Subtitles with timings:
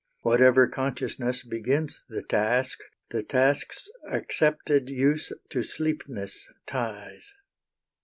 [0.23, 2.79] Whatever consciousness begins the task
[3.11, 7.35] The task's accepted use to sleepness ties.